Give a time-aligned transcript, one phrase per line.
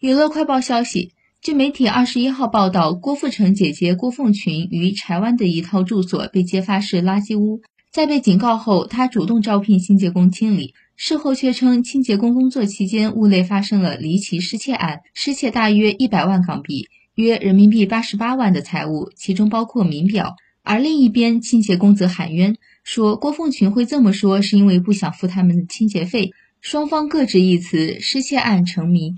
[0.00, 1.10] 娱乐快报消息，
[1.42, 16.86] 据媒体二十一号报道，郭富城姐姐郭凤群于柴湾的一套住所被揭发是垃圾屋，在被警告后，她主动招聘清洁工清理，事后却称清洁工工作期间屋内发生了离奇失窃案，失窃大约一百万港币，
[17.16, 20.36] 约人民币八十八万的财物，其中包括名表。
[20.62, 26.30] 而另一边，清洁工则喊冤，说郭凤群会这么说是因为不想付他们的清洁费，
[26.60, 29.14] 双方各执一词，失窃案成谜。